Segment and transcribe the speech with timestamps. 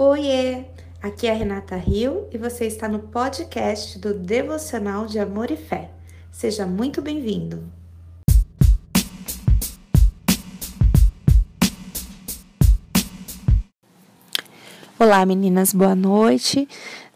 [0.00, 0.62] Oiê!
[1.02, 5.56] Aqui é a Renata Rio e você está no podcast do Devocional de Amor e
[5.56, 5.90] Fé.
[6.30, 7.64] Seja muito bem-vindo!
[14.96, 16.68] Olá, meninas, boa noite.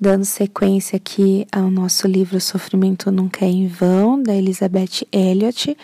[0.00, 5.76] Dando sequência aqui ao nosso livro Sofrimento Nunca é em Vão, da Elizabeth Elliot.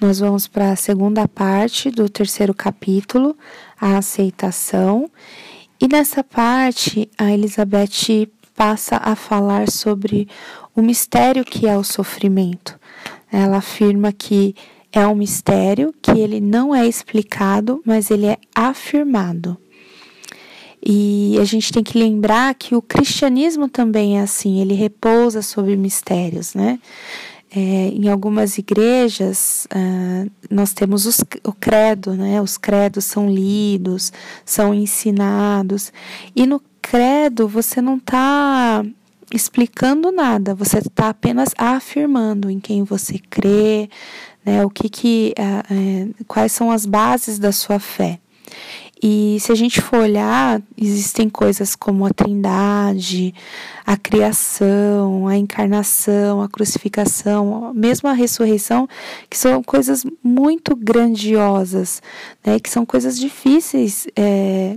[0.00, 3.36] Nós vamos para a segunda parte do terceiro capítulo,
[3.78, 5.10] a aceitação.
[5.80, 10.28] E nessa parte, a Elizabeth passa a falar sobre
[10.74, 12.78] o mistério que é o sofrimento.
[13.30, 14.56] Ela afirma que
[14.92, 19.56] é um mistério, que ele não é explicado, mas ele é afirmado.
[20.84, 25.76] E a gente tem que lembrar que o cristianismo também é assim, ele repousa sobre
[25.76, 26.78] mistérios, né?
[27.50, 32.42] É, em algumas igrejas, uh, nós temos os, o credo, né?
[32.42, 34.12] Os credos são lidos,
[34.44, 35.90] são ensinados.
[36.36, 38.84] E no credo você não está
[39.32, 43.88] explicando nada, você está apenas afirmando em quem você crê,
[44.44, 44.64] né?
[44.64, 48.20] O que que, uh, uh, quais são as bases da sua fé.
[49.02, 53.34] E se a gente for olhar, existem coisas como a Trindade,
[53.86, 58.88] a criação, a encarnação, a crucificação, mesmo a ressurreição,
[59.30, 62.02] que são coisas muito grandiosas,
[62.44, 62.58] né?
[62.58, 64.76] que são coisas difíceis é,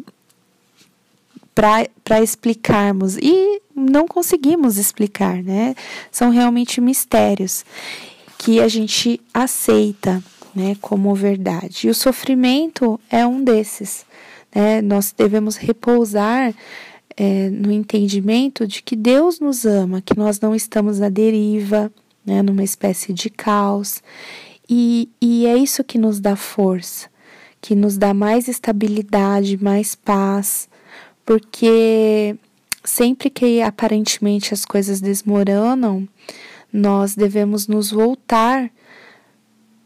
[1.55, 5.75] para explicarmos e não conseguimos explicar, né?
[6.11, 7.65] São realmente mistérios
[8.37, 10.23] que a gente aceita
[10.55, 11.87] né, como verdade.
[11.87, 14.05] E o sofrimento é um desses.
[14.53, 14.81] Né?
[14.81, 16.53] Nós devemos repousar
[17.17, 21.91] é, no entendimento de que Deus nos ama, que nós não estamos na deriva,
[22.25, 24.01] né, numa espécie de caos.
[24.69, 27.09] E, e é isso que nos dá força,
[27.59, 30.69] que nos dá mais estabilidade, mais paz,
[31.25, 32.35] porque
[32.83, 36.07] sempre que aparentemente as coisas desmoronam,
[36.71, 38.71] nós devemos nos voltar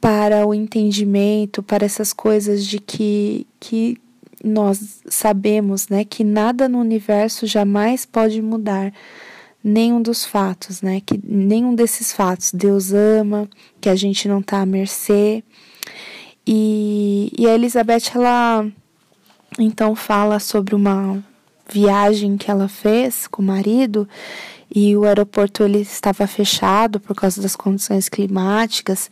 [0.05, 3.97] para o entendimento, para essas coisas de que, que
[4.43, 8.93] nós sabemos né, que nada no universo jamais pode mudar
[9.63, 11.01] nenhum dos fatos, né?
[11.03, 13.49] Que nenhum desses fatos Deus ama,
[13.81, 15.43] que a gente não está à mercê.
[16.45, 18.63] E, e a Elizabeth, ela
[19.57, 21.17] então fala sobre uma
[21.67, 24.07] viagem que ela fez com o marido
[24.75, 29.09] e o aeroporto ele estava fechado por causa das condições climáticas.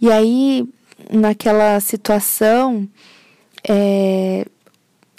[0.00, 0.68] E aí,
[1.12, 2.88] naquela situação,
[3.66, 4.44] é,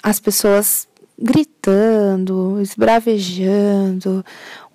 [0.04, 4.26] as pessoas gritando, esbravejando,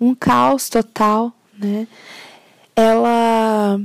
[0.01, 1.87] um caos total, né?
[2.75, 3.79] Ela,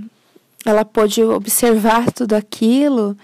[0.65, 3.15] ela pôde observar tudo aquilo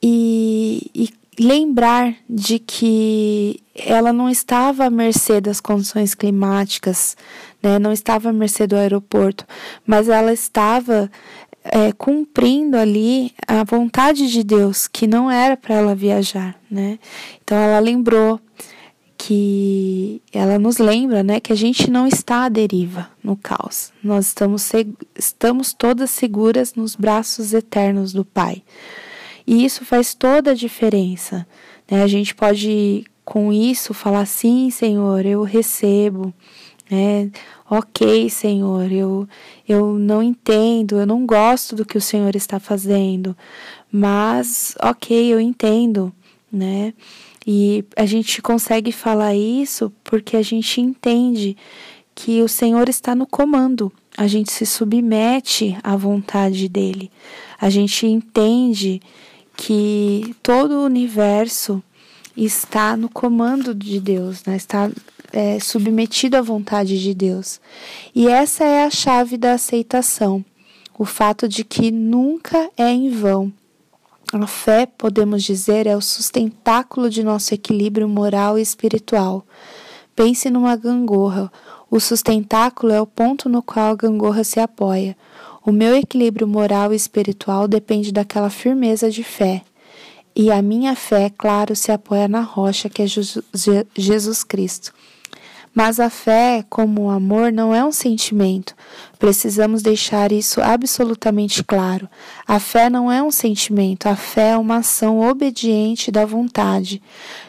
[0.00, 7.16] e, e lembrar de que ela não estava à mercê das condições climáticas,
[7.62, 7.78] né?
[7.78, 9.46] não estava à mercê do aeroporto,
[9.86, 11.10] mas ela estava
[11.64, 16.58] é, cumprindo ali a vontade de Deus, que não era para ela viajar.
[16.70, 16.98] Né?
[17.42, 18.40] Então ela lembrou
[19.16, 24.28] que ela nos lembra né, que a gente não está à deriva no caos, nós
[24.28, 24.72] estamos,
[25.14, 28.62] estamos todas seguras nos braços eternos do Pai.
[29.46, 31.46] E isso faz toda a diferença.
[31.90, 32.02] Né?
[32.02, 36.32] A gente pode, com isso, falar: sim, Senhor, eu recebo.
[36.90, 37.30] Né?
[37.72, 39.28] Ok, Senhor, eu,
[39.68, 43.36] eu não entendo, eu não gosto do que o Senhor está fazendo,
[43.92, 46.12] mas ok, eu entendo,
[46.50, 46.92] né?
[47.46, 51.56] E a gente consegue falar isso porque a gente entende
[52.12, 57.08] que o Senhor está no comando, a gente se submete à vontade dele,
[57.60, 59.00] a gente entende
[59.60, 61.82] que todo o universo
[62.34, 64.56] está no comando de Deus, né?
[64.56, 64.90] está
[65.30, 67.60] é, submetido à vontade de Deus.
[68.14, 70.42] E essa é a chave da aceitação,
[70.98, 73.52] o fato de que nunca é em vão.
[74.32, 79.44] A fé, podemos dizer, é o sustentáculo de nosso equilíbrio moral e espiritual.
[80.16, 81.52] Pense numa gangorra.
[81.90, 85.14] O sustentáculo é o ponto no qual a gangorra se apoia.
[85.64, 89.62] O meu equilíbrio moral e espiritual depende daquela firmeza de fé.
[90.34, 94.94] E a minha fé, claro, se apoia na rocha que é Jesus Cristo.
[95.74, 98.74] Mas a fé, como o amor, não é um sentimento.
[99.18, 102.08] Precisamos deixar isso absolutamente claro.
[102.46, 107.02] A fé não é um sentimento, a fé é uma ação obediente da vontade.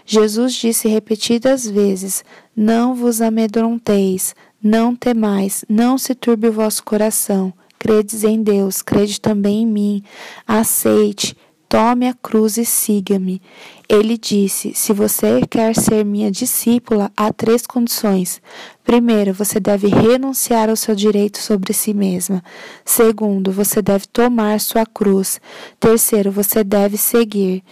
[0.05, 2.23] Jesus disse repetidas vezes:
[2.55, 9.19] Não vos amedronteis, não temais, não se turbe o vosso coração credes em Deus, crede
[9.19, 10.03] também em mim.
[10.47, 11.35] Aceite,
[11.71, 13.41] Tome a cruz e siga-me.
[13.87, 18.41] Ele disse: Se você quer ser minha discípula, há três condições.
[18.83, 22.43] Primeiro, você deve renunciar ao seu direito sobre si mesma.
[22.83, 25.39] Segundo, você deve tomar sua cruz.
[25.79, 27.63] Terceiro, você deve seguir.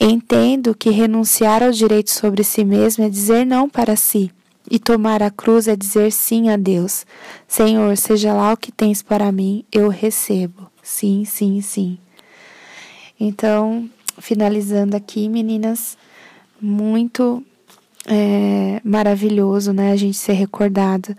[0.00, 4.30] Entendo que renunciar ao direito sobre si mesma é dizer não para si.
[4.70, 7.04] E tomar a cruz é dizer sim a Deus.
[7.46, 10.70] Senhor, seja lá o que tens para mim, eu recebo.
[10.82, 11.98] Sim, sim, sim.
[13.18, 13.88] Então,
[14.18, 15.96] finalizando aqui, meninas,
[16.60, 17.44] muito
[18.06, 19.92] é, maravilhoso, né?
[19.92, 21.16] A gente ser recordado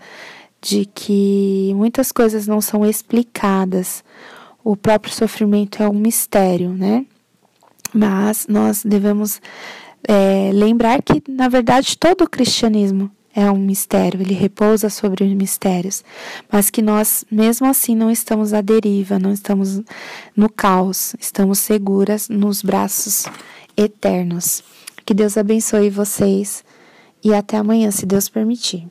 [0.62, 4.04] de que muitas coisas não são explicadas.
[4.64, 7.06] O próprio sofrimento é um mistério, né?
[7.94, 9.42] Mas nós devemos
[10.08, 15.34] é, lembrar que, na verdade, todo o cristianismo é um mistério, ele repousa sobre os
[15.34, 16.04] mistérios,
[16.52, 19.82] mas que nós, mesmo assim, não estamos à deriva, não estamos
[20.36, 23.26] no caos, estamos seguras nos braços
[23.76, 24.64] eternos.
[25.06, 26.64] Que Deus abençoe vocês
[27.24, 28.88] e até amanhã, se Deus permitir.